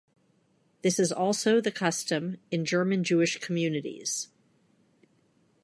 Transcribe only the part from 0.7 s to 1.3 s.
This is